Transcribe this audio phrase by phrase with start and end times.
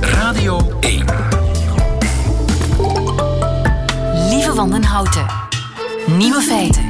[0.00, 1.04] Radio 1.
[4.28, 5.26] Lieve Wandenhouten.
[6.16, 6.82] Nieuwe feiten.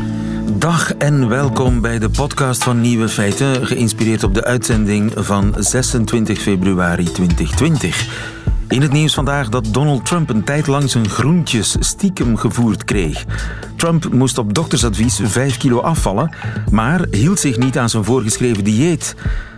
[0.59, 6.41] Dag en welkom bij de podcast van Nieuwe Feiten, geïnspireerd op de uitzending van 26
[6.41, 8.43] februari 2020.
[8.69, 13.25] In het nieuws vandaag dat Donald Trump een tijd lang zijn groentjes stiekem gevoerd kreeg.
[13.77, 16.35] Trump moest op doktersadvies 5 kilo afvallen,
[16.71, 19.14] maar hield zich niet aan zijn voorgeschreven dieet.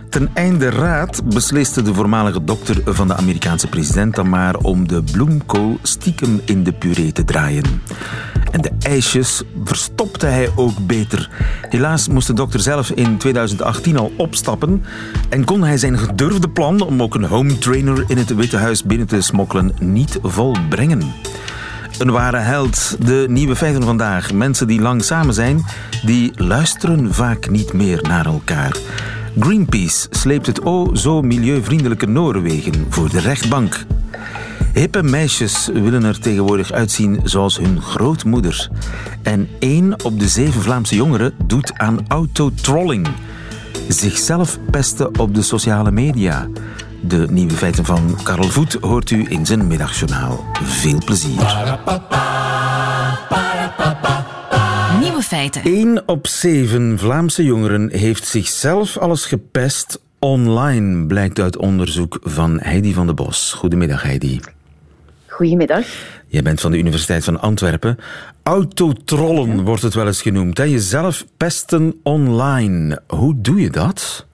[0.09, 5.03] Ten einde raad besliste de voormalige dokter van de Amerikaanse president dan maar om de
[5.11, 7.81] bloemkool stiekem in de puree te draaien.
[8.51, 11.29] En de ijsjes verstopte hij ook beter.
[11.69, 14.83] Helaas moest de dokter zelf in 2018 al opstappen
[15.29, 18.83] en kon hij zijn gedurfde plan om ook een home trainer in het Witte Huis
[18.83, 21.13] binnen te smokkelen niet volbrengen.
[21.97, 22.97] Een ware held.
[23.05, 24.33] De nieuwe feiten vandaag.
[24.33, 25.65] Mensen die lang samen zijn,
[26.05, 28.77] die luisteren vaak niet meer naar elkaar.
[29.39, 33.85] Greenpeace sleept het o zo milieuvriendelijke Noorwegen voor de rechtbank.
[34.73, 38.69] Hippe meisjes willen er tegenwoordig uitzien zoals hun grootmoeder.
[39.23, 43.07] En één op de zeven Vlaamse jongeren doet aan autotrolling.
[43.87, 46.47] Zichzelf pesten op de sociale media.
[47.01, 50.45] De nieuwe feiten van Karel Voet hoort u in zijn middagjournaal.
[50.63, 51.77] Veel plezier.
[55.27, 55.61] Feiten.
[55.63, 62.93] 1 op 7 Vlaamse jongeren heeft zichzelf alles gepest online, blijkt uit onderzoek van Heidi
[62.93, 63.53] van de Bos.
[63.53, 64.39] Goedemiddag, Heidi.
[65.27, 65.85] Goedemiddag.
[66.27, 67.97] Jij bent van de Universiteit van Antwerpen.
[68.43, 70.57] Autotrollen wordt het wel eens genoemd.
[70.57, 70.63] Hè?
[70.63, 73.01] Jezelf pesten online.
[73.07, 74.25] Hoe doe je dat?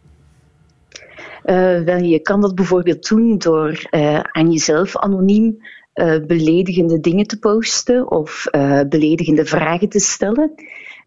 [1.45, 5.57] Uh, wel, je kan dat bijvoorbeeld doen door uh, aan jezelf anoniem
[5.95, 8.45] uh, beledigende dingen te posten of
[8.89, 10.51] beledigende vragen te stellen.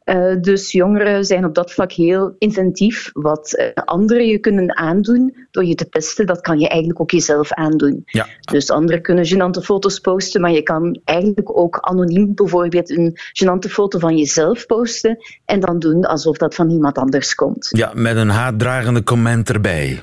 [0.06, 3.10] Uh, dus jongeren zijn op dat vlak heel inventief.
[3.12, 7.10] Wat uh, anderen je kunnen aandoen door je te pesten, dat kan je eigenlijk ook
[7.10, 8.02] jezelf aandoen.
[8.06, 8.26] Ja.
[8.40, 13.70] Dus anderen kunnen gênante foto's posten, maar je kan eigenlijk ook anoniem bijvoorbeeld een gênante
[13.70, 17.68] foto van jezelf posten en dan doen alsof dat van iemand anders komt.
[17.70, 20.00] Ja, met een haatdragende comment erbij.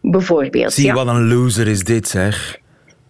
[0.00, 0.72] Bijvoorbeeld.
[0.72, 0.94] Zie ja.
[0.94, 2.62] wat een loser is dit, zeg.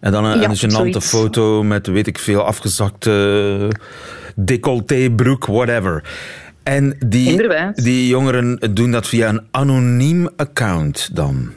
[0.05, 1.09] En dan een, Ja, een gênante zoiets.
[1.09, 3.71] foto met, weet ik veel, afgezakte
[4.35, 6.03] decolleté, broek, whatever.
[6.63, 7.83] En die, Inderdaad.
[7.83, 11.51] die jongeren doen dat via een anoniem account dan.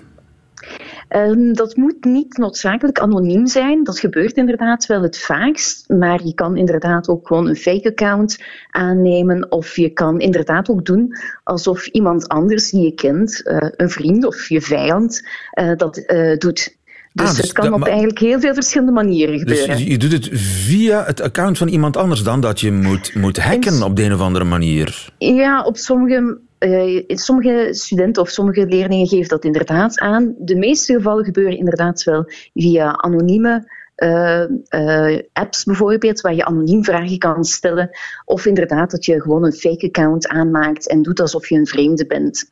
[1.08, 3.84] Ehm, dat moet niet noodzakelijk anoniem zijn.
[3.84, 5.88] Dat gebeurt inderdaad wel het vaakst.
[5.88, 8.38] Maar je kan inderdaad ook gewoon een fake account
[8.70, 9.50] aannemen.
[9.50, 14.24] Of je kan inderdaad ook doen alsof iemand anders die je kent, eh, een vriend
[14.24, 16.76] of je vijand, eh, dat eh, doet.
[17.12, 19.78] Dus, Ah, dus het kan dat- op eigenlijk heel veel verschillende manieren Dus gebeuren.
[19.84, 23.36] je, je doet het via het account van iemand anders dan dat je moet, moet
[23.36, 25.08] hacken En- op de een of andere manier.
[25.18, 30.34] Ja, op sommige, eh, sommige studenten of sommige leerlingen geven dat inderdaad aan.
[30.38, 32.24] De meeste gevallen gebeuren inderdaad wel
[32.54, 37.90] via anonieme eh, eh, apps bijvoorbeeld, waar je anoniem vragen kan stellen.
[38.24, 42.06] Of inderdaad dat je gewoon een fake account aanmaakt en doet alsof je een vreemde
[42.06, 42.50] bent.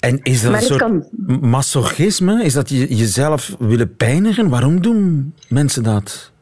[0.00, 1.06] En is dat Maar een soort kan.
[1.40, 2.44] masochisme?
[2.44, 4.48] Is dat je jezelf willen pijnigen?
[4.48, 6.32] Waarom doen mensen dat?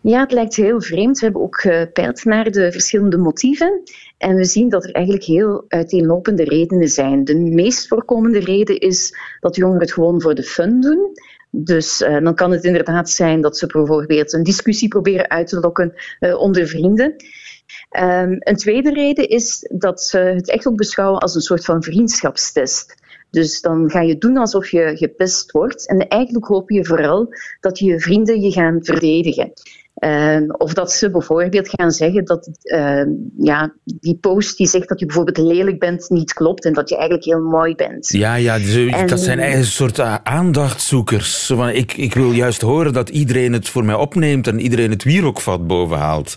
[0.00, 1.18] Ja, het lijkt heel vreemd.
[1.18, 3.82] We hebben ook gepeild naar de verschillende motieven.
[4.18, 7.24] En we zien dat er eigenlijk heel uiteenlopende redenen zijn.
[7.24, 11.16] De meest voorkomende reden is dat jongeren het gewoon voor de fun doen.
[11.50, 15.60] Dus eh, dan kan het inderdaad zijn dat ze bijvoorbeeld een discussie proberen uit te
[15.60, 17.14] lokken eh, onder vrienden.
[17.88, 21.82] Ehm, een tweede reden is dat ze het echt ook beschouwen als een soort van
[21.82, 22.94] vriendschapstest.
[23.30, 25.88] Dus dan ga je doen alsof je gepest wordt.
[25.88, 29.52] En eigenlijk hoop je vooral dat je vrienden je gaan verdedigen.
[29.94, 35.00] Ehm, of dat ze bijvoorbeeld gaan zeggen dat ehm, ja, die post die zegt dat
[35.00, 38.08] je bijvoorbeeld lelijk bent niet klopt en dat je eigenlijk heel mooi bent.
[38.08, 41.46] Ja, ja zo- En- dat zijn eigenlijk een soort eh, aandachtzoekers.
[41.46, 44.90] Zo van, ik, ik wil juist horen dat iedereen het voor mij opneemt en iedereen
[44.90, 46.36] het wierookvat boven haalt.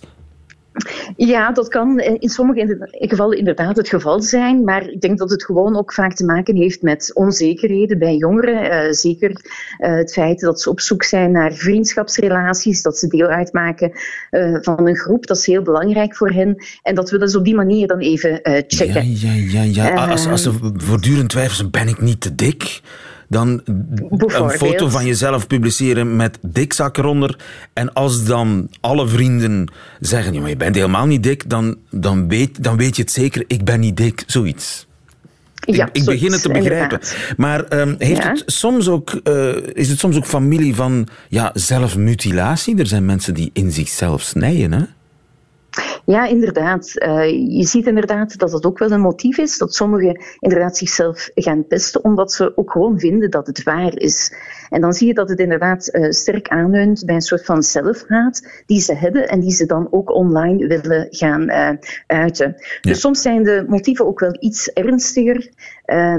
[1.18, 5.46] Ja, dat kan in sommige gevallen inderdaad het geval zijn, maar ik denk dat het
[5.46, 8.72] gewoon ook vaak te maken heeft met onzekerheden bij jongeren.
[8.72, 9.32] Eh, zeker
[9.78, 13.92] eh, het feit dat ze op zoek zijn naar vriendschapsrelaties, dat ze deel uitmaken
[14.30, 16.56] eh, van een groep, dat is heel belangrijk voor hen.
[16.84, 19.12] En dat willen ze op die manier dan even checken.
[19.12, 19.64] Ja, ja, ja.
[19.64, 20.08] ja.
[20.08, 22.82] Als, als ze voortdurend twijfelen, ben ik niet te dik?
[23.30, 27.38] Dan een foto van jezelf publiceren met dikzak eronder.
[27.74, 32.28] En als dan alle vrienden zeggen, ja, maar je bent helemaal niet dik, dan, dan,
[32.28, 34.24] weet, dan weet je het zeker, ik ben niet dik.
[34.28, 34.88] Zoiets.
[35.56, 37.00] Ja, ik, ik begin het te begrijpen.
[37.00, 37.34] inderdaad.
[37.38, 38.30] Maar ehm, heeft Ja.
[38.30, 42.78] het soms ook, eh, is het soms ook familie van ja, zelfmutilatie?
[42.78, 44.84] Er zijn mensen die in zichzelf snijden, hè?
[46.06, 46.92] Ja, inderdaad.
[46.96, 51.30] Uh, je ziet inderdaad dat dat ook wel een motief is, dat sommigen inderdaad zichzelf
[51.34, 54.34] gaan pesten, omdat ze ook gewoon vinden dat het waar is.
[54.70, 58.64] En dan zie je dat het inderdaad uh, sterk aanleunt bij een soort van zelfhaat
[58.66, 61.70] die ze hebben en die ze dan ook online willen gaan uh,
[62.08, 62.56] uiten.
[62.82, 65.50] Dus soms zijn de motieven ook wel iets ernstiger.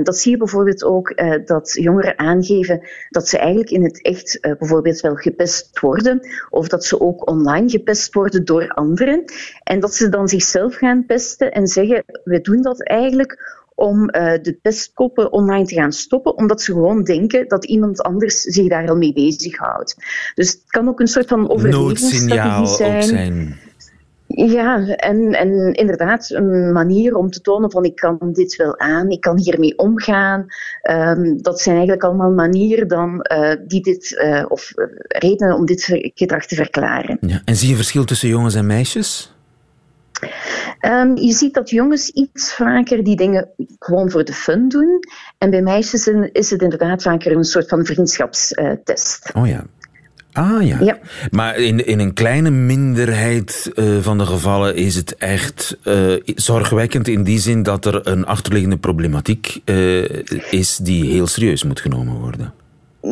[0.03, 5.01] Dat zie je bijvoorbeeld ook dat jongeren aangeven dat ze eigenlijk in het echt bijvoorbeeld
[5.01, 9.25] wel gepest worden, of dat ze ook online gepest worden door anderen.
[9.63, 14.59] En dat ze dan zichzelf gaan pesten en zeggen: we doen dat eigenlijk om de
[14.63, 18.97] pestkoppen online te gaan stoppen, omdat ze gewoon denken dat iemand anders zich daar al
[18.97, 19.97] mee bezighoudt.
[20.35, 23.03] Dus het kan ook een soort van overlevingsstrategie zijn.
[23.03, 23.59] zijn.
[24.45, 29.11] Ja, en, en inderdaad een manier om te tonen van ik kan dit wel aan,
[29.11, 30.47] ik kan hiermee omgaan.
[30.91, 35.85] Um, dat zijn eigenlijk allemaal manieren dan, uh, die dit, uh, of redenen om dit
[36.15, 37.19] gedrag te verklaren.
[37.21, 39.35] Ja, en zie je verschil tussen jongens en meisjes?
[40.81, 43.49] Um, je ziet dat jongens iets vaker die dingen
[43.79, 45.01] gewoon voor de fun doen.
[45.39, 49.31] En bij meisjes is het inderdaad vaker een soort van vriendschapstest.
[49.35, 49.65] oh ja.
[50.37, 50.79] Ah ja.
[50.81, 50.99] ja.
[51.31, 57.09] Maar in, in een kleine minderheid uh, van de gevallen is het echt uh, zorgwekkend
[57.09, 60.05] in die zin dat er een achterliggende problematiek uh,
[60.51, 62.53] is die heel serieus moet genomen worden.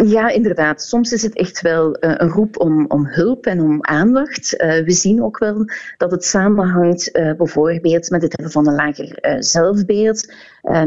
[0.02, 0.82] Ja, inderdaad.
[0.82, 4.54] Soms is het echt wel uh, een roep om, om hulp en om aandacht.
[4.62, 5.64] Uh, we zien ook wel
[5.96, 10.32] dat het samenhangt uh, bijvoorbeeld met het hebben van een lager zelfbeeld,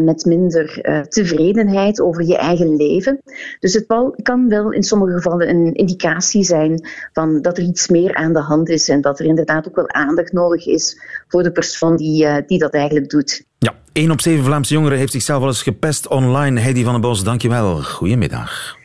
[0.02, 3.20] met minder tevredenheid over je eigen leven.
[3.60, 3.86] Dus het
[4.24, 8.40] kan wel in sommige gevallen een indicatie zijn van dat er iets meer aan de
[8.40, 12.46] hand is en dat er inderdaad ook wel aandacht nodig is voor de persoon die,
[12.46, 13.46] die dat eigenlijk doet.
[13.60, 16.60] Ja, 1 op 7 Vlaamse jongeren heeft zichzelf wel eens gepest online.
[16.60, 17.82] Heidi van den Bos, dankjewel.
[17.84, 18.78] Goedemiddag.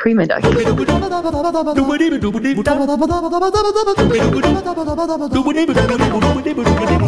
[0.00, 0.40] Goedemiddag.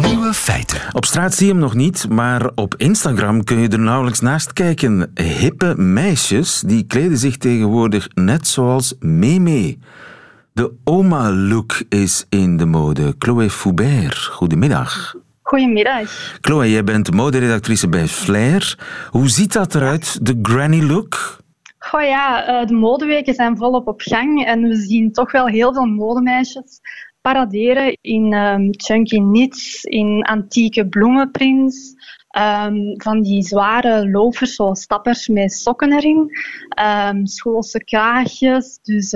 [0.01, 0.79] Nieuwe feiten.
[0.91, 4.53] Op straat zie je hem nog niet, maar op Instagram kun je er nauwelijks naast
[4.53, 5.11] kijken.
[5.13, 9.77] Hippe meisjes die kleden zich tegenwoordig net zoals Meme.
[10.53, 13.15] De oma-look is in de mode.
[13.19, 15.15] Chloé Foubert, goedemiddag.
[15.41, 16.37] Goedemiddag.
[16.41, 18.77] Chloé, jij bent moderedactrice bij Flair.
[19.09, 21.41] Hoe ziet dat eruit, de granny look?
[21.83, 25.73] Goh ja, eh, de modeweken zijn volop op gang en we zien toch wel heel
[25.73, 26.79] veel modemeisjes
[27.23, 31.95] paraderen in um, chunky knits, in antieke bloemenprints,
[32.37, 36.29] um, van die zware loafers zoals stappers met sokken erin,
[36.79, 38.79] um, schoolse kraagjes.
[38.81, 39.11] Dus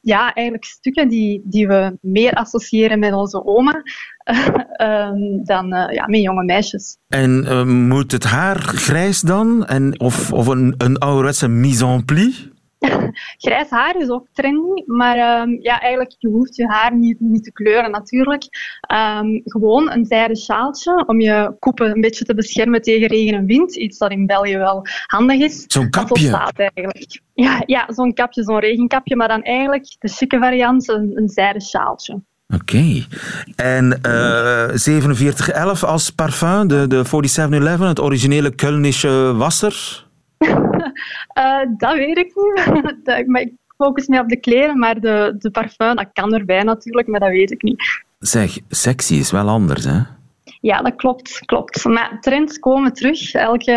[0.00, 3.82] ja, eigenlijk stukken die, die we meer associëren met onze oma
[5.52, 6.96] dan uh, ja, met jonge meisjes.
[7.08, 9.66] En uh, moet het haar grijs dan?
[9.66, 12.56] En, of, of een, een ouderwetse mise en pli?
[13.44, 17.44] Grijs haar is ook trendy, maar um, ja, eigenlijk je hoeft je haar niet, niet
[17.44, 18.44] te kleuren natuurlijk.
[18.92, 23.46] Um, gewoon een zijden sjaaltje om je koepen een beetje te beschermen tegen regen en
[23.46, 23.76] wind.
[23.76, 25.64] Iets dat in België wel handig is.
[25.66, 26.30] Zo'n kapje?
[26.30, 27.20] Dat eigenlijk.
[27.34, 31.62] Ja, ja zo'n kapje, zo'n regenkapje, maar dan eigenlijk de chique variant, een, een zijden
[31.62, 32.20] sjaaltje.
[32.54, 32.62] Oké.
[32.62, 33.06] Okay.
[33.56, 40.06] En uh, eh, 4711 als parfum, de, de 4711, het originele Kölnische wasser?
[41.38, 43.26] uh, dat weet ik niet.
[43.26, 47.06] maar ik focus me op de kleren, maar de, de parfum, dat kan erbij natuurlijk,
[47.06, 47.82] maar dat weet ik niet.
[48.18, 50.00] Zeg, sexy is wel anders, hè?
[50.60, 51.38] Ja, dat klopt.
[51.44, 51.84] klopt.
[51.84, 53.32] Maar trends komen terug.
[53.32, 53.72] Elke,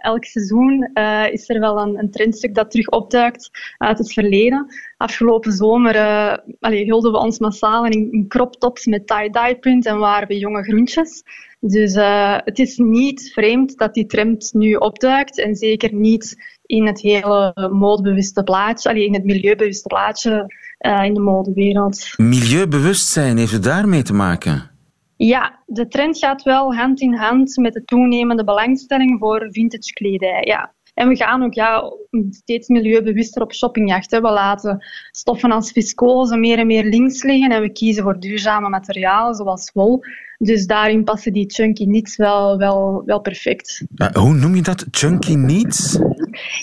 [0.00, 4.66] elk seizoen uh, is er wel een, een, trendstuk dat terug opduikt uit het verleden.
[4.96, 9.98] Afgelopen zomer uh, hulden we ons massaal in, in crop tops met tie-dye print en
[9.98, 11.22] waren we jonge groentjes.
[11.60, 16.86] Dus uh, het is niet vreemd dat die trend nu opduikt en zeker niet in
[16.86, 22.12] het hele modebewuste plaatje, allee, in het milieubewuste plaatje in de modewereld.
[22.16, 24.75] Milieubewustzijn, heeft het daarmee te maken?
[25.16, 30.42] Ja, de trend gaat wel hand in hand met de toenemende belangstelling voor vintage kledij.
[30.44, 30.74] Ja.
[30.94, 31.92] En we gaan ook ja,
[32.30, 34.10] steeds milieubewuster op shoppingjacht.
[34.10, 34.20] Hè.
[34.20, 38.68] We laten stoffen als viscose meer en meer links liggen en we kiezen voor duurzame
[38.68, 40.00] materialen zoals wol.
[40.38, 43.84] Dus daarin passen die chunky knits wel, wel, wel perfect.
[44.12, 44.86] hoe noem je dat?
[44.90, 45.98] Chunky knits?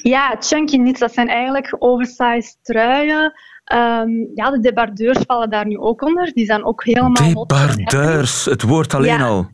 [0.02, 3.34] Ja, chunky knits, dat zijn eigenlijk oversized truien
[3.74, 6.32] Um, ja, de debardeurs vallen daar nu ook onder.
[6.34, 7.48] Die zijn ook helemaal...
[7.48, 9.48] Debardeurs, het woord alleen al.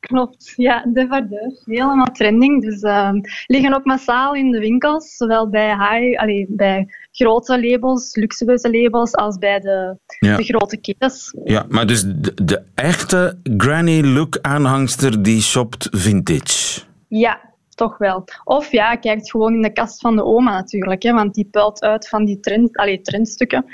[0.00, 1.62] Klopt, ja, debardeurs.
[1.64, 2.62] Helemaal trending.
[2.62, 8.14] Dus um, liggen ook massaal in de winkels, zowel bij high, allee, bij grote labels,
[8.16, 11.34] luxueuze labels, als bij de, de grote ketens.
[11.44, 16.80] Ja, maar dus de, de echte granny look aanhangster die shopt vintage.
[17.08, 17.40] Ja,
[17.74, 18.24] toch wel.
[18.44, 21.82] Of ja, kijkt gewoon in de kast van de oma natuurlijk, hè, want die puilt
[21.82, 23.64] uit van die trend, allee, trendstukken.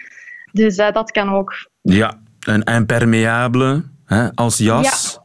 [0.53, 1.55] Dus uh, dat kan ook.
[1.83, 5.19] Ja, een impermeabele, hè, als jas.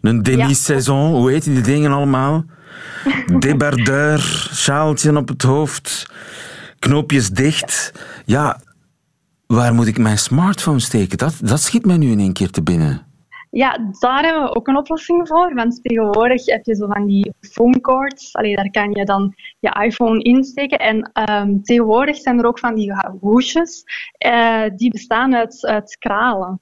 [0.00, 2.44] Een demi-saison, hoe heet die dingen allemaal?
[3.38, 6.10] Debardeur, sjaaltje op het hoofd,
[6.78, 7.92] knoopjes dicht.
[8.24, 8.60] Ja,
[9.46, 11.18] waar moet ik mijn smartphone steken?
[11.18, 13.06] Dat, dat schiet mij nu in één keer te binnen.
[13.50, 15.54] Ja, daar hebben we ook een oplossing voor.
[15.54, 18.34] Want tegenwoordig heb je zo van die phone cords.
[18.34, 20.78] Allee, daar kan je dan je iPhone insteken.
[20.78, 23.84] En ehm, tegenwoordig zijn er ook van die hoesjes.
[24.26, 26.60] Uh, die bestaan uit, uit kralen.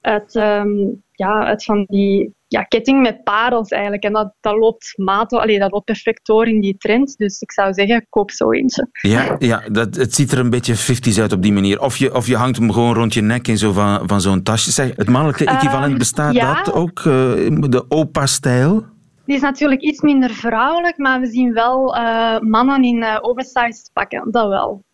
[0.00, 0.86] Uit, ehm,
[1.16, 4.02] ja, uit van die ja, ketting met parels eigenlijk.
[4.02, 7.16] En dat, dat loopt mato, allee, dat loopt perfect door in die trend.
[7.16, 8.88] Dus ik zou zeggen, koop zo eentje.
[8.92, 11.80] Ja, ja dat, het ziet er een beetje 50s uit op die manier.
[11.80, 14.42] Of je, of je hangt hem gewoon rond je nek in zo van, van zo'n
[14.42, 14.70] tasje.
[14.70, 16.62] Zeg, het mannelijke equivalent uh, bestaat ja.
[16.62, 16.98] dat ook?
[16.98, 18.84] Uh, de opa-stijl?
[19.24, 24.30] Die is natuurlijk iets minder vrouwelijk, maar we zien wel uh, mannen in oversized pakken,
[24.30, 24.84] dat wel.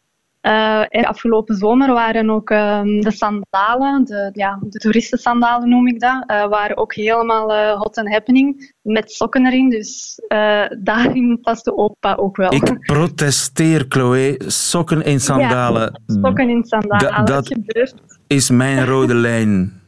[0.43, 6.25] Uh, afgelopen zomer waren ook uh, de sandalen, de, ja, de toeristensandalen noem ik dat,
[6.27, 9.69] uh, waren ook helemaal uh, hot and happening met sokken erin.
[9.69, 10.21] Dus
[10.83, 12.53] daarin past de opa ook wel.
[12.53, 14.41] Ik protesteer, Chloe.
[14.47, 16.01] Sokken in sandalen.
[16.07, 17.95] Ja, sokken in sandalen, da dat gebeurt.
[18.27, 19.81] is mijn rode lijn.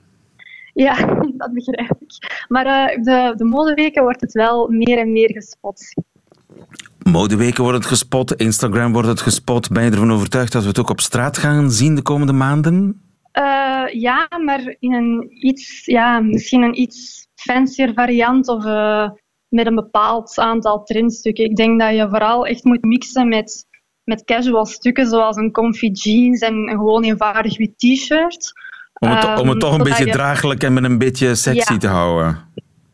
[0.74, 0.94] Ja,
[1.36, 2.44] dat begrijp ik.
[2.48, 2.64] Maar
[3.02, 5.94] de, de modeweken wordt het wel meer en meer gespot.
[7.10, 9.70] Modeweken wordt het gespot, Instagram wordt het gespot.
[9.70, 13.02] Ben je ervan overtuigd dat we het ook op straat gaan zien de komende maanden?
[13.38, 19.10] Uh, ja, maar in een iets, ja, misschien een iets fancier variant of uh,
[19.48, 21.44] met een bepaald aantal trendstukken.
[21.44, 23.66] Ik denk dat je vooral echt moet mixen met,
[24.04, 28.52] met casual stukken, zoals een comfy jeans en een gewoon eenvoudig wit t-shirt.
[28.98, 30.12] Om het, um, om het toch een beetje je...
[30.12, 32.38] draaglijk en met een beetje sexy ja, te houden.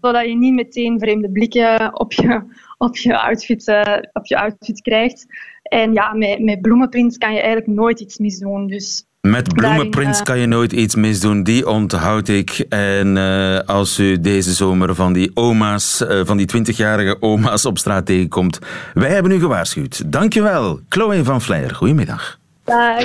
[0.00, 2.42] Zodat je niet meteen vreemde blikken op je,
[2.78, 3.82] op je outfit, uh,
[4.12, 5.26] op je outfit krijgt.
[5.62, 8.66] En ja, met, met bloemenprints kan je eigenlijk nooit iets misdoen.
[8.66, 12.66] Dus met bloemenprints kan je nooit iets misdoen, die onthoud ik.
[12.68, 17.78] En uh, als u deze zomer van die oma's, uh, van die 20-jarige oma's op
[17.78, 18.58] straat tegenkomt,
[18.94, 20.12] wij hebben u gewaarschuwd.
[20.12, 21.74] Dankjewel, Chloe van Vleijer.
[21.74, 22.38] Goedemiddag.
[22.64, 22.98] Dag.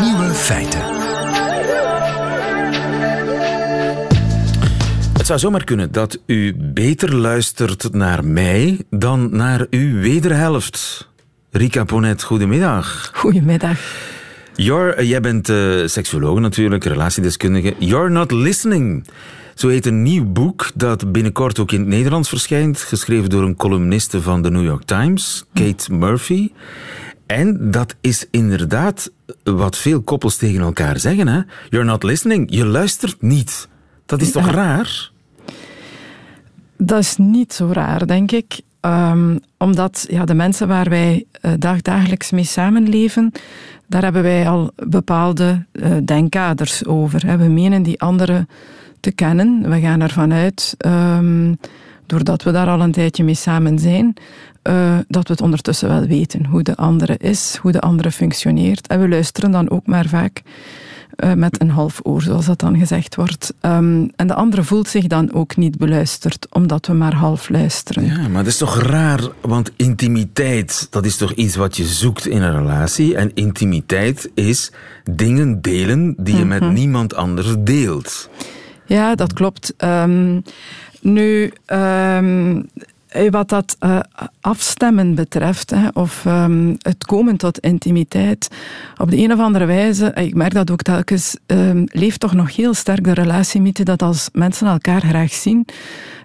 [0.00, 1.01] Nieuwe feiten.
[5.22, 11.08] Het zou zomaar kunnen dat u beter luistert naar mij dan naar uw wederhelft.
[11.50, 13.10] Rika Ponet, goedemiddag.
[13.14, 13.78] Goedemiddag.
[14.54, 17.74] You're, jij bent uh, seksuoloog natuurlijk, relatiedeskundige.
[17.78, 19.06] You're Not Listening.
[19.54, 22.78] Zo heet een nieuw boek dat binnenkort ook in het Nederlands verschijnt.
[22.78, 26.50] Geschreven door een columniste van de New York Times, Kate Murphy.
[27.26, 29.12] En dat is inderdaad
[29.44, 31.28] wat veel koppels tegen elkaar zeggen.
[31.28, 31.40] Hè?
[31.68, 32.46] You're not listening.
[32.50, 33.68] Je luistert niet.
[34.06, 35.11] Dat is toch raar?
[36.84, 38.60] Dat is niet zo raar, denk ik.
[38.80, 43.32] Um, omdat ja, de mensen waar wij uh, dagdagelijks mee samenleven,
[43.86, 47.26] daar hebben wij al bepaalde uh, denkkaders over.
[47.26, 47.36] Hè.
[47.36, 48.48] We menen die anderen
[49.00, 49.70] te kennen.
[49.70, 51.58] We gaan ervan uit, um,
[52.06, 54.14] doordat we daar al een tijdje mee samen zijn,
[54.62, 56.46] uh, dat we het ondertussen wel weten.
[56.46, 58.86] Hoe de andere is, hoe de andere functioneert.
[58.86, 60.42] En we luisteren dan ook maar vaak
[61.16, 63.54] uh, met een half oor, zoals dat dan gezegd wordt.
[63.60, 68.04] Um, en de andere voelt zich dan ook niet beluisterd, omdat we maar half luisteren.
[68.04, 72.26] Ja, maar dat is toch raar, want intimiteit, dat is toch iets wat je zoekt
[72.26, 73.16] in een relatie.
[73.16, 74.72] En intimiteit is
[75.10, 76.60] dingen delen die je mm -hmm.
[76.60, 78.30] met niemand anders deelt.
[78.86, 79.74] Ja, dat klopt.
[79.78, 80.42] Um,
[81.00, 82.68] nu, um,
[83.30, 83.98] wat dat uh,
[84.40, 88.48] afstemmen betreft, hè, of um, het komen tot intimiteit,
[88.96, 92.56] op de een of andere wijze, ik merk dat ook telkens, um, leeft toch nog
[92.56, 95.66] heel sterk de relatiemythe dat als mensen elkaar graag zien,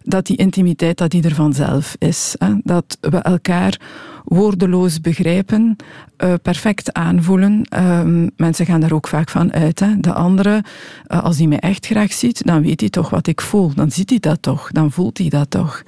[0.03, 2.35] dat die intimiteit dat die er vanzelf is.
[2.37, 2.53] Hè.
[2.63, 3.79] Dat we elkaar
[4.27, 5.75] woordeloos begrijpen,
[6.23, 7.67] uh, perfect aanvoelen.
[7.73, 8.01] Uh,
[8.37, 9.85] mensen gaan daar ook vaak van uit.
[10.03, 10.63] De andere,
[11.07, 13.73] uh, als hij mij echt graag ziet, dan weet hij toch wat ik voel.
[13.73, 15.83] Dan ziet hij dat toch, dan voelt hij dat toch.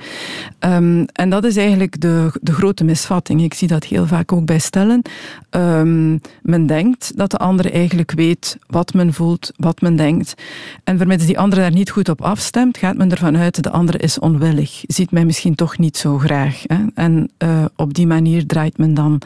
[0.59, 3.43] Um, en dat is eigenlijk de, de grote misvatting.
[3.43, 5.01] Ik zie dat heel vaak ook bij stellen.
[5.49, 10.33] Um, men denkt dat de andere eigenlijk weet wat men voelt, wat men denkt.
[10.83, 13.97] En vermits die andere daar niet goed op afstemt, gaat men ervan uit de andere
[13.97, 14.83] is onwillig.
[14.87, 16.63] Ziet mij misschien toch niet zo graag.
[16.67, 16.85] Hè.
[16.93, 19.21] En uh, op die manier draait men dan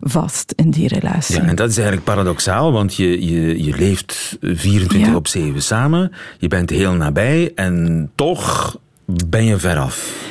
[0.00, 1.40] vast in die relatie.
[1.40, 5.14] Ja, en dat is eigenlijk paradoxaal, want je, je, je leeft 24 ja.
[5.14, 10.26] op 7 samen, je bent heel nabij en toch ben je veraf.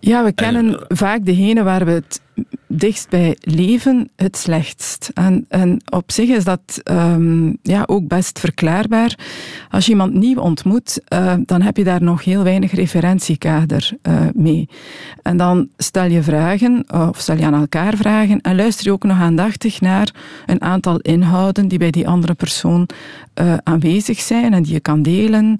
[0.00, 2.20] Ja, we kennen en, vaak degene waar we het
[2.68, 5.10] dichtst bij leven het slechtst.
[5.14, 9.18] En, en op zich is dat ehm, ja, ook best verklaarbaar.
[9.70, 14.20] Als je iemand nieuw ontmoet, uh, dan heb je daar nog heel weinig referentiekader uh,
[14.34, 14.68] mee.
[15.22, 19.04] En dan stel je vragen, of stel je aan elkaar vragen, en luister je ook
[19.04, 20.14] nog aandachtig naar
[20.46, 22.88] een aantal inhouden die bij die andere persoon
[23.62, 25.56] aanwezig zijn en die je kan delen.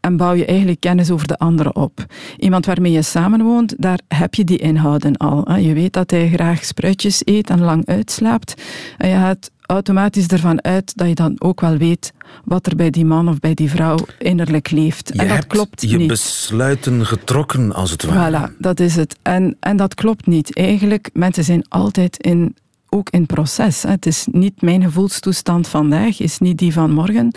[0.00, 2.06] en bouw je eigenlijk kennis over de andere op.
[2.36, 5.56] Iemand waarmee je samenwoont, daar heb je die inhouden al.
[5.56, 8.54] Je weet dat hij graag spruitjes eet en lang uitslaapt.
[8.96, 12.12] En je gaat automatisch ervan uit dat je dan ook wel weet
[12.44, 15.08] wat er bij die man of bij die vrouw innerlijk leeft.
[15.12, 16.08] Je en dat hebt klopt je niet.
[16.08, 18.48] besluiten getrokken, als het ware.
[18.50, 19.16] Voilà, dat is het.
[19.22, 20.56] En, en dat klopt niet.
[20.56, 22.56] Eigenlijk, mensen zijn altijd in
[22.90, 23.82] ook in proces.
[23.82, 27.34] Het is niet mijn gevoelstoestand vandaag, is niet die van morgen.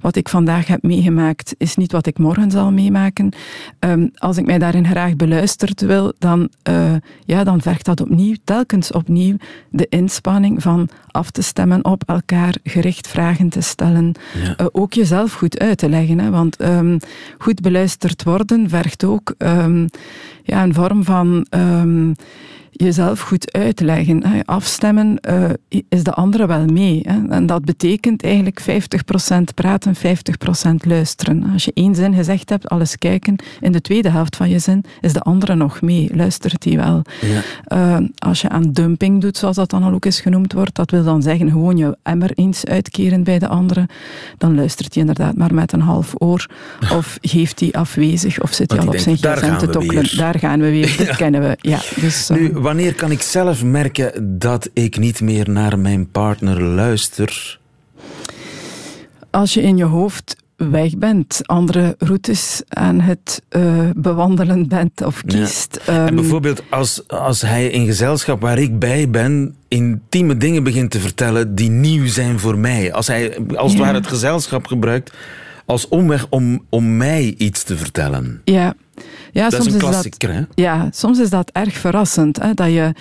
[0.00, 3.32] Wat ik vandaag heb meegemaakt, is niet wat ik morgen zal meemaken.
[3.80, 8.34] Um, als ik mij daarin graag beluisterd wil, dan, uh, ja, dan vergt dat opnieuw,
[8.44, 9.36] telkens opnieuw,
[9.70, 14.14] de inspanning van af te stemmen op elkaar, gericht vragen te stellen.
[14.42, 14.54] Ja.
[14.60, 16.18] Uh, ook jezelf goed uit te leggen.
[16.18, 16.98] Hè, want um,
[17.38, 19.88] goed beluisterd worden vergt ook um,
[20.42, 21.46] ja, een vorm van
[22.70, 24.44] jezelf goed uitleggen.
[24.44, 25.44] Afstemmen uh,
[25.88, 27.00] is de andere wel mee.
[27.02, 27.28] Hè.
[27.28, 28.64] En dat betekent eigenlijk 50%
[29.54, 30.00] praten, 50%
[30.80, 31.50] luisteren.
[31.52, 34.84] Als je één zin gezegd hebt, alles kijken, in de tweede helft van je zin
[35.00, 36.10] is de andere nog mee.
[36.14, 37.02] Luistert die wel.
[37.20, 38.00] Ja.
[38.00, 40.90] Uh, als je aan dumping doet, zoals dat dan al ook eens genoemd wordt, dat
[40.90, 43.88] wil dan zeggen gewoon je emmer eens uitkeren bij de andere,
[44.38, 46.46] dan luistert hij inderdaad maar met een half oor.
[46.98, 50.16] Of geeft hij afwezig, of zit hij al op zijn gsm te tokkelen.
[50.16, 51.56] Daar gaan we weer, dat kennen we.
[51.60, 56.62] Ja, dus, nu, wanneer kan ik zelf merken dat ik niet meer naar mijn partner
[56.62, 57.58] luister?
[59.30, 65.22] Als je in je hoofd weg bent, andere routes aan het uh, bewandelen bent of
[65.26, 65.80] kiest.
[65.86, 66.06] Ja.
[66.06, 71.00] En bijvoorbeeld als, als hij in gezelschap waar ik bij ben intieme dingen begint te
[71.00, 72.92] vertellen die nieuw zijn voor mij.
[72.92, 73.86] Als hij als het ja.
[73.86, 75.12] ware het gezelschap gebruikt
[75.68, 78.40] als omweg om, om mij iets te vertellen.
[78.44, 78.74] Ja.
[79.32, 80.40] Ja, dat soms is een dat, hè?
[80.54, 82.42] Ja, soms is dat erg verrassend.
[82.42, 82.92] Hè, dat je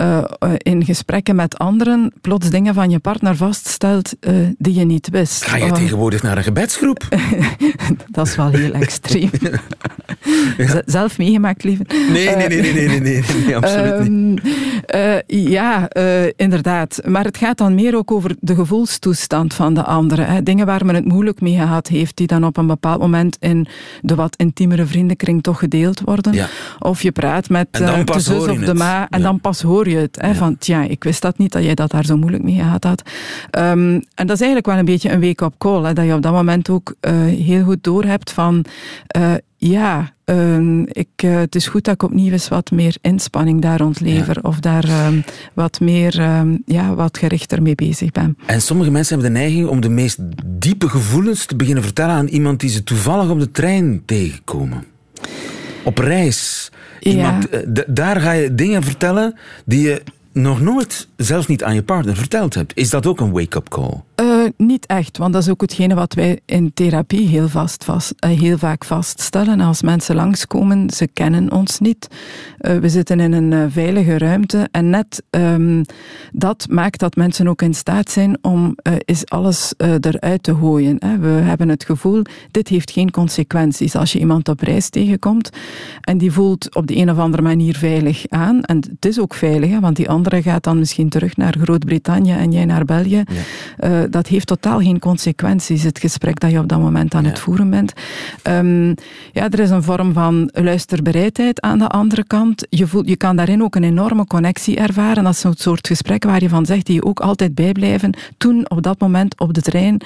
[0.00, 0.24] uh,
[0.56, 5.44] in gesprekken met anderen plots dingen van je partner vaststelt uh, die je niet wist.
[5.44, 7.08] Ga je uh, tegenwoordig naar een gebedsgroep?
[8.10, 9.30] dat is wel heel extreem.
[10.56, 10.82] ja.
[10.86, 11.84] Zelf meegemaakt, lieve.
[12.12, 14.40] Nee, nee, nee, nee, nee, nee, nee, nee absoluut niet.
[15.26, 15.88] ja,
[16.36, 17.00] inderdaad.
[17.04, 20.22] Maar het gaat dan meer ook over de gevoelstoestand van de andere.
[20.22, 20.42] Hè.
[20.42, 23.66] Dingen waar men het moeilijk mee gehad heeft, die dan op een bepaald moment in
[24.00, 26.32] de wat intiemere vriendenkring toch gedeeld worden.
[26.32, 26.48] Ja.
[26.78, 29.24] Of je praat met de zus of de ma en ja.
[29.24, 30.18] dan pas hoor je het.
[30.20, 30.34] Hè, ja.
[30.34, 33.02] Van, tja, ik wist dat niet, dat jij dat daar zo moeilijk mee gehad had.
[33.58, 35.84] Um, en dat is eigenlijk wel een beetje een wake-up call.
[35.84, 38.64] Hè, dat je op dat moment ook uh, heel goed doorhebt van...
[39.16, 43.62] Uh, ja, uh, ik, uh, het is goed dat ik opnieuw eens wat meer inspanning
[43.62, 44.38] daar ontlever.
[44.42, 44.48] Ja.
[44.48, 45.08] Of daar uh,
[45.54, 46.22] wat meer,
[46.66, 48.36] ja, wat gerichter mee bezig ben.
[48.46, 52.26] En sommige mensen hebben de neiging om de meest diepe gevoelens te beginnen vertellen aan
[52.26, 54.84] iemand die ze toevallig op de trein tegenkomen.
[55.82, 56.70] Op reis.
[57.00, 57.82] Iemand, ja.
[57.86, 62.54] Daar ga je dingen vertellen die je nog nooit, zelfs niet aan je partner, verteld
[62.54, 62.76] hebt.
[62.76, 64.00] Is dat ook een wake-up call?
[64.20, 68.14] Uh, niet echt, want dat is ook hetgene wat wij in therapie heel, vast, vast,
[68.24, 69.60] uh, heel vaak vaststellen.
[69.60, 72.08] Als mensen langskomen, ze kennen ons niet.
[72.60, 75.84] Uh, we zitten in een veilige ruimte en net um,
[76.32, 80.96] dat maakt dat mensen ook in staat zijn om is alles eruit te gooien.
[80.98, 81.18] Hè.
[81.18, 83.96] We hebben het gevoel, dit heeft geen consequenties.
[83.96, 85.50] Als je iemand op reis tegenkomt
[86.00, 89.34] en die voelt op de een of andere manier veilig aan, en het is ook
[89.34, 93.22] veilig, hè, want die andere gaat dan misschien terug naar Groot-Brittannië en jij naar België.
[93.78, 94.06] Ja.
[94.06, 97.28] dat heeft totaal geen consequenties, het gesprek dat je op dat moment aan ja.
[97.28, 97.92] het voeren bent.
[98.48, 98.94] Um,
[99.32, 102.66] ja, er is een vorm van luisterbereidheid aan de andere kant.
[102.68, 105.24] Je, voelt, je kan daarin ook een enorme connectie ervaren.
[105.24, 108.14] Dat is een soort gesprek waar je van zegt, die je ook altijd bijblijven.
[108.36, 110.00] Toen, op dat moment, op de trein,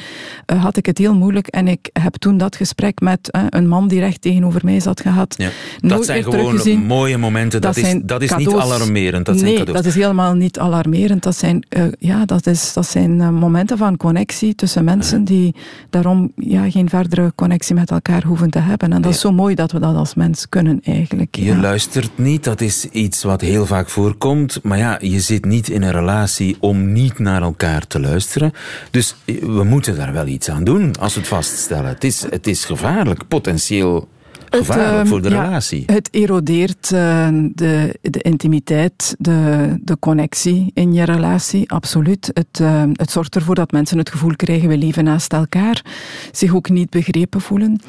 [0.53, 3.69] uh, had ik het heel moeilijk en ik heb toen dat gesprek met uh, een
[3.69, 5.35] man die recht tegenover mij zat gehad.
[5.39, 5.51] Ja.
[5.81, 7.61] Dat zijn gewoon mooie momenten.
[7.61, 9.27] Dat, dat is, dat is niet alarmerend.
[9.27, 9.77] Dat nee, zijn cadeaus.
[9.77, 11.23] dat is helemaal niet alarmerend.
[11.23, 15.55] Dat zijn, uh, ja, dat is, dat zijn momenten van connectie tussen mensen die
[15.91, 18.93] daarom ja, geen verdere connectie met elkaar hoeven te hebben.
[18.93, 21.37] En dat is zo mooi dat we dat als mens kunnen eigenlijk.
[21.37, 21.57] Je ja.
[21.57, 24.61] luistert niet, dat is iets wat heel vaak voorkomt.
[24.63, 28.53] Maar ja, je zit niet in een relatie om niet naar elkaar te luisteren.
[28.91, 31.89] Dus we moeten daar wel iets aan doen als we het vaststellen.
[31.89, 34.09] Het is, het is gevaarlijk, potentieel
[34.57, 35.83] gevaarlijk het, voor de ja, relatie.
[35.87, 42.31] Het erodeert uh, de, de intimiteit, de, de connectie in je relatie, absoluut.
[42.33, 45.83] Het, uh, het zorgt ervoor dat mensen het gevoel krijgen, we leven naast elkaar,
[46.33, 47.81] zich ook niet begrepen voelen.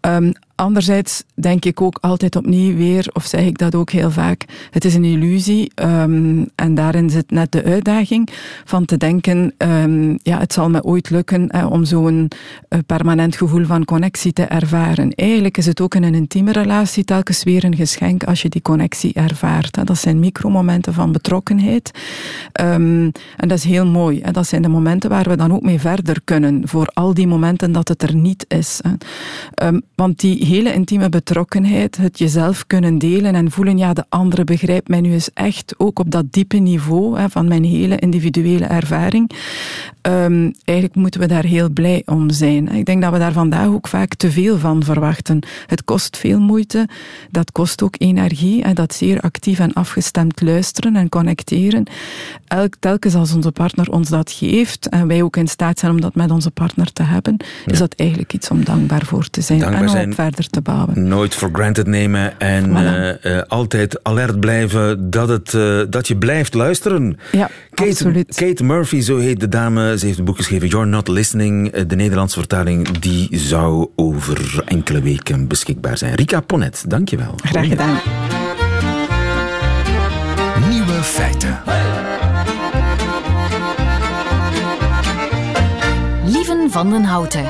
[0.00, 4.44] Um, anderzijds denk ik ook altijd opnieuw weer, of zeg ik dat ook heel vaak,
[4.70, 5.72] het is een illusie.
[5.82, 8.28] Um, en daarin zit net de uitdaging
[8.64, 12.28] van te denken, um, ja, het zal me ooit lukken eh, om zo'n
[12.68, 15.14] uh, permanent gevoel van connectie te ervaren.
[15.14, 18.62] Eigenlijk is het ook in een intieme relatie telkens weer een geschenk als je die
[18.62, 19.86] connectie ervaart.
[19.86, 21.90] Dat zijn micromomenten van betrokkenheid.
[22.60, 24.20] Um, en dat is heel mooi.
[24.22, 24.30] Hè.
[24.30, 27.72] Dat zijn de momenten waar we dan ook mee verder kunnen, voor al die momenten
[27.72, 28.80] dat het er niet is.
[29.94, 34.88] Want die hele intieme betrokkenheid, het jezelf kunnen delen en voelen, ja, de andere begrijpt
[34.88, 39.30] mij nu eens echt, ook op dat diepe niveau hè, van mijn hele individuele ervaring.
[40.02, 42.68] Um, eigenlijk moeten we daar heel blij om zijn.
[42.68, 45.38] Ik denk dat we daar vandaag ook vaak te veel van verwachten.
[45.66, 46.88] Het kost veel moeite,
[47.30, 51.84] dat kost ook energie en dat zeer actief en afgestemd luisteren en connecteren.
[52.46, 56.00] Elk, telkens als onze partner ons dat geeft en wij ook in staat zijn om
[56.00, 59.58] dat met onze partner te hebben, is dat eigenlijk iets om dankbaar voor te zijn
[59.58, 61.08] dankbaar en om zijn, verder te bouwen.
[61.08, 63.22] Nooit for granted nemen en voilà.
[63.24, 67.18] uh, uh, altijd alert blijven dat, het, uh, dat je blijft luisteren.
[67.32, 68.34] Ja, Kate, absoluut.
[68.34, 71.70] Kate Murphy, zo heet de dame, ze heeft een boek geschreven, You're Not Listening.
[71.70, 76.14] De Nederlandse vertaling die zou over enkele weken beschikbaar zijn.
[76.14, 77.34] Rika Ponnet, dankjewel.
[77.36, 77.98] Graag gedaan.
[80.68, 81.58] Nieuwe feiten.
[86.24, 87.44] Lieven van den Houten.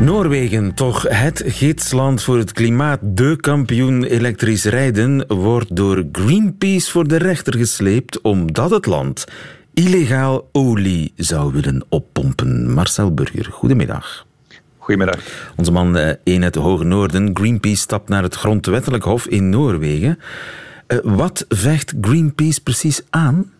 [0.00, 7.08] Noorwegen, toch het gidsland voor het klimaat, de kampioen elektrisch rijden, wordt door Greenpeace voor
[7.08, 9.24] de rechter gesleept omdat het land
[9.74, 12.72] illegaal olie zou willen oppompen.
[12.72, 14.26] Marcel Burger, goedemiddag.
[14.78, 15.52] Goedemiddag.
[15.56, 20.18] Onze man in het Hoge Noorden, Greenpeace, stapt naar het grondwettelijk hof in Noorwegen.
[21.02, 23.52] Wat vecht Greenpeace precies aan?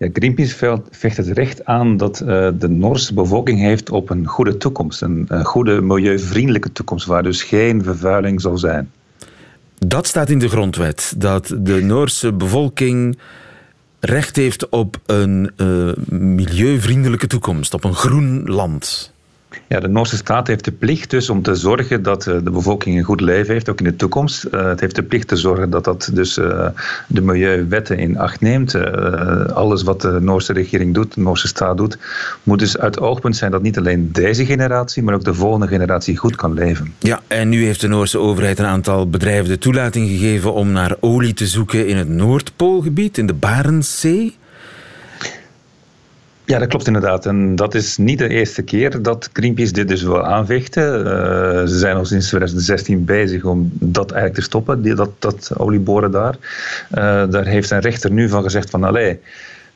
[0.00, 4.56] Ja, Greenpeace vecht het recht aan dat uh, de Noorse bevolking heeft op een goede
[4.56, 5.02] toekomst.
[5.02, 8.90] Een, goede milieuvriendelijke toekomst, waar dus geen vervuiling zal zijn.
[9.78, 13.18] Dat staat in de grondwet, dat de Noorse bevolking
[13.98, 19.12] recht heeft op een uh, milieuvriendelijke toekomst, op een groen land.
[19.68, 23.04] Ja, de Noorse staat heeft de plicht dus om te zorgen dat de bevolking een
[23.04, 24.44] goed leven heeft, ook in de toekomst.
[24.44, 26.66] Uh, het heeft de plicht te zorgen dat dat dus uh,
[27.06, 28.74] de milieuwetten in acht neemt.
[29.54, 31.98] Alles wat de Noorse regering doet, de Noorse staat doet,
[32.42, 36.16] moet dus uit oogpunt zijn dat niet alleen deze generatie, maar ook de volgende generatie
[36.16, 36.94] goed kan leven.
[36.98, 40.96] Ja, en nu heeft de Noorse overheid een aantal bedrijven de toelating gegeven om naar
[41.00, 44.38] olie te zoeken in het Noordpoolgebied, in de Barentszee.
[46.50, 47.26] Ja, dat klopt inderdaad.
[47.26, 50.98] En dat is niet de eerste keer dat Greenpeace dit dus wil aanvechten.
[50.98, 51.06] Uh,
[51.66, 56.10] ze zijn al sinds 2016 bezig om dat eigenlijk te stoppen, die, dat, dat olieboren
[56.10, 56.36] daar.
[56.94, 59.18] Uh, daar heeft een rechter nu van gezegd van, allee,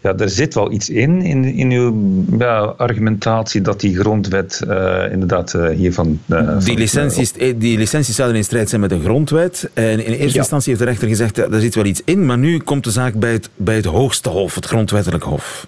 [0.01, 5.13] ja, er zit wel iets in, in, in uw ja, argumentatie dat die grondwet uh,
[5.13, 6.21] inderdaad uh, hiervan...
[6.27, 9.71] Uh, die, licenties, die licenties zouden in strijd zijn met de grondwet.
[9.75, 10.39] En in eerste ja.
[10.39, 13.15] instantie heeft de rechter gezegd, er zit wel iets in, maar nu komt de zaak
[13.15, 15.67] bij het, bij het hoogste hof, het grondwettelijk hof.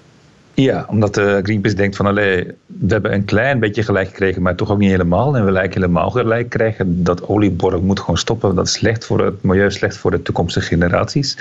[0.57, 4.55] Ja, omdat uh, Greenpeace denkt van, allee, we hebben een klein beetje gelijk gekregen, maar
[4.55, 5.37] toch ook niet helemaal.
[5.37, 7.05] En we lijken helemaal gelijk krijgen.
[7.05, 8.55] Dat olieborrel moet gewoon stoppen.
[8.55, 11.39] Dat is slecht voor het milieu, slecht voor de toekomstige generaties.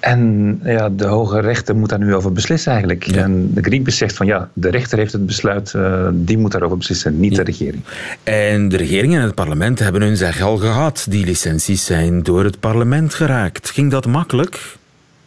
[0.00, 3.04] En ja, de hoge rechter moet daar nu over beslissen eigenlijk.
[3.04, 3.22] Ja.
[3.22, 6.76] En de Greenpeace zegt van, ja, de rechter heeft het besluit, uh, die moet daarover
[6.76, 7.36] beslissen, niet ja.
[7.36, 7.82] de regering.
[8.22, 11.06] En de regering en het parlement hebben hun zeg al gehad.
[11.08, 13.70] Die licenties zijn door het parlement geraakt.
[13.70, 14.76] Ging dat makkelijk?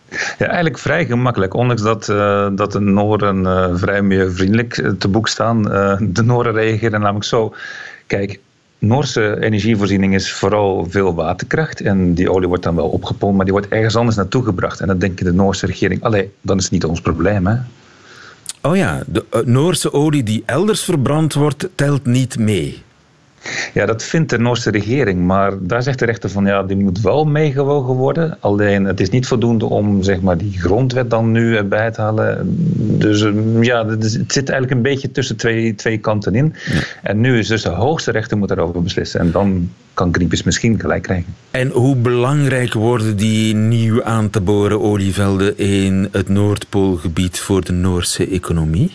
[0.09, 1.53] Ja, eigenlijk vrij gemakkelijk.
[1.53, 5.63] Ondanks dat, uh, dat de Noren uh, vrij milieuvriendelijk te boek staan.
[6.01, 7.53] De Noren reageren namelijk zo.
[8.07, 8.39] Kijk,
[8.79, 11.81] Noorse energievoorziening is vooral veel waterkracht.
[11.81, 14.79] En die olie wordt dan wel opgepompt, maar die wordt ergens anders naartoe gebracht.
[14.79, 17.55] En dan denkt de Noorse regering, allee, dan is het niet ons probleem, hè.
[18.61, 22.83] Oh ja, de Noorse olie die elders verbrand wordt, telt niet mee.
[23.73, 25.25] Ja, dat vindt de Noorse regering.
[25.25, 28.37] Maar daar zegt de rechter van ja, die moet wel meegewogen worden.
[28.39, 32.55] Alleen het is niet voldoende om zeg maar, die grondwet dan nu bij te halen.
[32.99, 33.27] Dus
[33.61, 36.53] ja, het zit eigenlijk een beetje tussen twee, twee kanten in.
[36.71, 36.79] Ja.
[37.03, 39.19] En nu is dus de hoogste rechter moet daarover beslissen.
[39.19, 41.35] En dan kan Greenpeace misschien gelijk krijgen.
[41.51, 47.71] En hoe belangrijk worden die nieuw aan te boren olievelden in het Noordpoolgebied voor de
[47.71, 48.91] Noorse economie?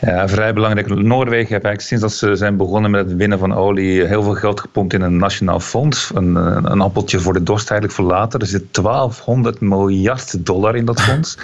[0.00, 0.88] Ja, vrij belangrijk.
[0.88, 4.34] Noorwegen heeft eigenlijk sinds dat ze zijn begonnen met het winnen van olie heel veel
[4.34, 6.10] geld gepompt in een nationaal fonds.
[6.14, 6.34] Een,
[6.70, 8.40] een appeltje voor de dorst eigenlijk voor later.
[8.40, 11.38] Er zit 1200 miljard dollar in dat fonds.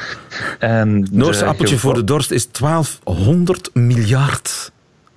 [0.58, 4.72] En Noorse appeltje voor de dorst is 1200 miljard.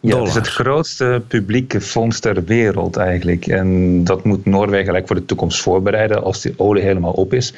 [0.06, 3.48] Ja, het is het grootste publieke fonds ter wereld eigenlijk.
[3.48, 7.54] En dat moet Noorwegen eigenlijk voor de toekomst voorbereiden als die olie helemaal op is.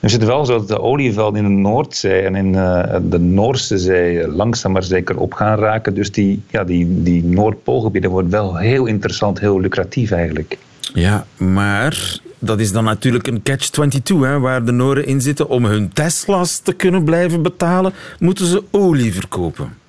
[0.00, 3.18] Nu zit het wel zo dat de olievelden in de Noordzee en in uh, de
[3.18, 5.94] Noorse Zee langzaam maar zeker op gaan raken.
[5.94, 10.58] Dus die, ja, die, die Noordpoolgebieden worden wel heel interessant, heel lucratief eigenlijk.
[10.94, 15.48] Ja, maar dat is dan natuurlijk een catch-22, waar de Noren in zitten.
[15.48, 19.81] Om hun Tesla's te kunnen blijven betalen, moeten ze olie verkopen.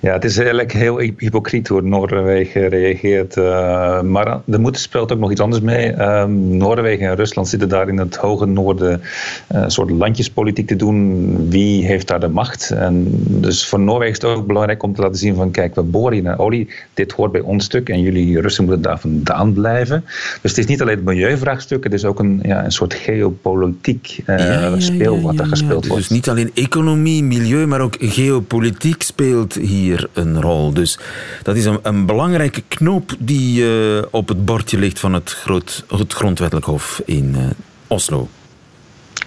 [0.00, 3.36] Ja, het is eigenlijk heel hypocriet hoe Noorwegen reageert.
[3.36, 6.00] Uh, maar er moet, speelt ook nog iets anders mee.
[6.02, 10.76] Um, Noorwegen en Rusland zitten daar in het hoge noorden uh, een soort landjespolitiek te
[10.76, 11.48] doen.
[11.48, 12.70] Wie heeft daar de macht?
[12.70, 15.82] En dus voor Noorwegen is het ook belangrijk om te laten zien van kijk, we
[15.82, 16.68] boren hier naar olie.
[16.94, 20.04] Dit hoort bij ons stuk en jullie Russen moeten daar vandaan blijven.
[20.42, 24.22] Dus het is niet alleen het milieuvraagstuk, het is ook een, ja, een soort geopolitiek
[24.26, 26.08] ja, speel wat er gespeeld wordt.
[26.08, 30.72] Dus niet alleen economie, milieu, maar ook geopolitiek speelt hier een rol.
[30.72, 30.98] Dus
[31.42, 35.84] dat is een, een belangrijke knoop die uh, op het bordje ligt van het, groot,
[35.88, 37.44] het Grondwettelijk Hof in uh,
[37.86, 38.28] Oslo.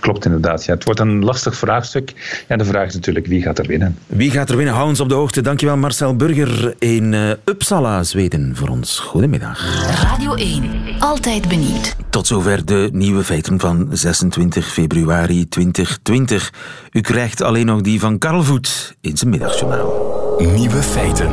[0.02, 0.66] Klopt inderdaad.
[0.66, 2.14] Ja, het wordt een lastig vraagstuk.
[2.48, 3.98] Ja, de vraag is natuurlijk wie gaat er winnen.
[4.08, 4.74] Wie gaat er winnen?
[4.74, 5.42] Hou ons op de hoogte.
[5.42, 9.00] Dankjewel Marcel Burger in uh, Uppsala, Zweden voor ons.
[9.00, 9.86] Goedemiddag.
[10.02, 10.64] Radio 1.
[11.00, 11.96] Altijd benieuwd.
[12.10, 16.54] Tot zover de nieuwe feiten van 26 februari 2020.
[16.92, 20.21] U krijgt alleen nog die van Karl Voet in zijn middagjournaal.
[20.40, 21.30] Nieuwe feiten.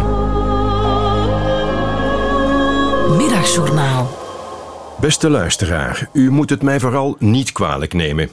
[3.16, 4.10] Middagjournaal.
[5.00, 8.28] Beste luisteraar, u moet het mij vooral niet kwalijk nemen.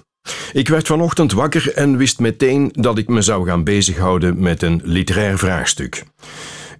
[0.53, 4.81] Ik werd vanochtend wakker en wist meteen dat ik me zou gaan bezighouden met een
[4.83, 6.03] literair vraagstuk.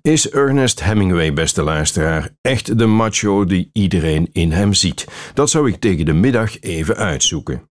[0.02, 5.06] Is Ernest Hemingway, beste luisteraar, echt de macho die iedereen in hem ziet?
[5.34, 7.70] Dat zou ik tegen de middag even uitzoeken.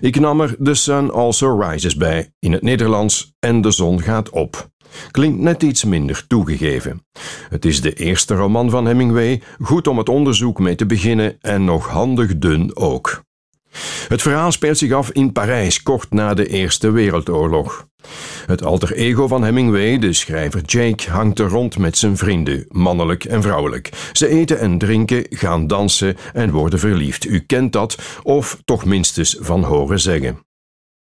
[0.00, 4.30] Ik nam er The Sun Also Rises bij, in het Nederlands, en de zon gaat
[4.30, 4.68] op.
[5.10, 7.06] Klinkt net iets minder toegegeven.
[7.48, 11.64] Het is de eerste roman van Hemingway, goed om het onderzoek mee te beginnen en
[11.64, 13.24] nog handig dun ook.
[14.08, 17.86] Het verhaal speelt zich af in Parijs kort na de Eerste Wereldoorlog.
[18.46, 23.24] Het alter ego van Hemingway, de schrijver Jake, hangt er rond met zijn vrienden, mannelijk
[23.24, 23.90] en vrouwelijk.
[24.12, 27.24] Ze eten en drinken, gaan dansen en worden verliefd.
[27.24, 30.45] U kent dat, of toch minstens van horen zeggen.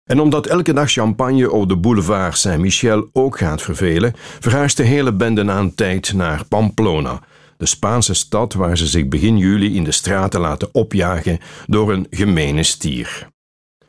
[0.05, 5.12] En omdat elke dag champagne op de boulevard Saint-Michel ook gaat vervelen, verhuist de hele
[5.12, 7.21] bende na een tijd naar Pamplona,
[7.57, 12.07] de Spaanse stad waar ze zich begin juli in de straten laten opjagen door een
[12.11, 13.29] gemene stier.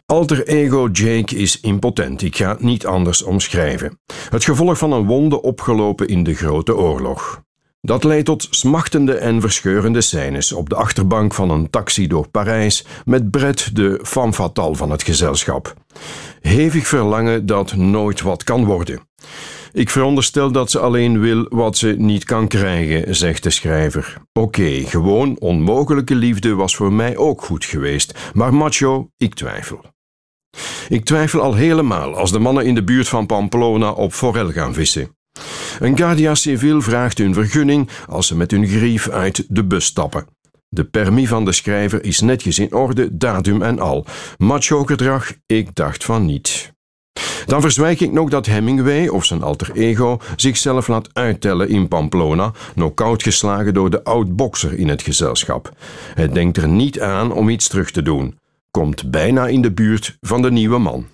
[0.05, 3.99] Alter ego Jake is impotent, ik ga het niet anders omschrijven.
[4.29, 7.43] Het gevolg van een wonde opgelopen in de Grote Oorlog.
[7.85, 12.85] Dat leidt tot smachtende en verscheurende scènes op de achterbank van een taxi door Parijs
[13.05, 15.73] met Brett de femme van het gezelschap.
[16.41, 18.99] Hevig verlangen dat nooit wat kan worden.
[19.73, 24.17] Ik veronderstel dat ze alleen wil wat ze niet kan krijgen, zegt de schrijver.
[24.33, 29.81] Oké, gewoon onmogelijke liefde was voor mij ook goed geweest, maar macho, ik twijfel.
[30.89, 34.73] Ik twijfel al helemaal als de mannen in de buurt van Pamplona op forel gaan
[34.73, 35.14] vissen.
[35.79, 40.27] Een Guardia Civil vraagt hun vergunning als ze met hun grief uit de bus stappen.
[40.69, 44.05] De permis van de schrijver is netjes in orde, datum en al.
[44.37, 45.33] Macho-gedrag?
[45.45, 46.73] Ik dacht van niet.
[47.45, 52.51] Dan verzwijk ik nog dat Hemingway, of zijn alter ego, zichzelf laat uittellen in Pamplona,
[52.73, 55.71] knock-out geslagen door de oud-bokser in het gezelschap.
[56.13, 58.39] Hij denkt er niet aan om iets terug te doen.
[58.71, 61.05] Komt bijna in de buurt van de nieuwe man.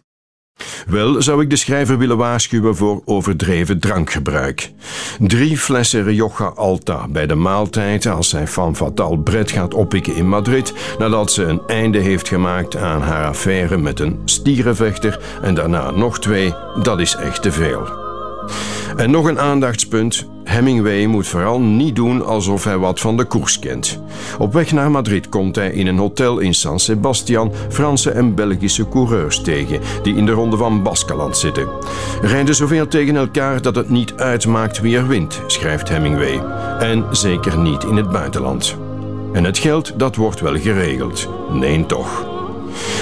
[0.87, 4.71] Wel zou ik de schrijver willen waarschuwen voor overdreven drankgebruik.
[5.19, 10.29] Drie flessen Rioja Alta bij de maaltijd als zij van Fatal Bret gaat oppikken in
[10.29, 15.91] Madrid nadat ze een einde heeft gemaakt aan haar affaire met een stierenvechter en daarna
[15.91, 17.89] nog twee, dat is echt te veel.
[18.95, 20.30] En nog een aandachtspunt.
[20.43, 23.99] Hemingway moet vooral niet doen alsof hij wat van de koers kent.
[24.39, 28.89] Op weg naar Madrid komt hij in een hotel in San Sebastian Franse en Belgische
[28.89, 31.67] coureurs tegen, die in de ronde van Baskeland zitten.
[32.21, 36.41] Rijden zoveel tegen elkaar dat het niet uitmaakt wie er wint, schrijft Hemingway.
[36.79, 38.75] En zeker niet in het buitenland.
[39.33, 41.29] En het geld, dat wordt wel geregeld.
[41.51, 42.25] Nee, toch.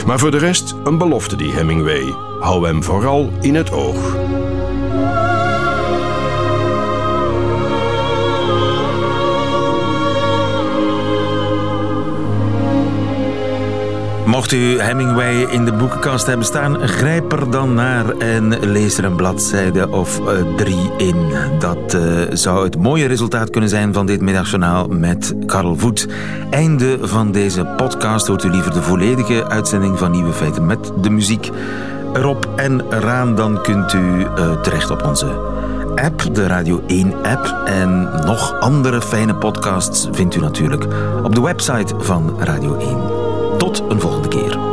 [0.05, 2.13] Maar voor de rest een belofte die Hemingway.
[2.39, 4.17] Hou hem vooral in het oog.
[14.29, 19.03] Mocht u Hemingway in de boekenkast hebben staan, grijp er dan naar en lees er
[19.03, 21.15] een bladzijde of uh, drie in.
[21.59, 26.07] Dat uh, zou het mooie resultaat kunnen zijn van dit middagjournaal met Karel Voet.
[26.49, 31.09] Einde van deze podcast hoort u liever de volledige uitzending van Nieuwe Feiten met de
[31.09, 31.49] muziek
[32.13, 33.35] erop en eraan.
[33.35, 35.25] Dan kunt u uh, terecht op onze
[35.95, 37.61] app, de Radio 1-app.
[37.65, 40.87] En nog andere fijne podcasts vindt u natuurlijk
[41.23, 43.18] op de website van Radio 1.
[43.77, 44.68] Een volgende keer.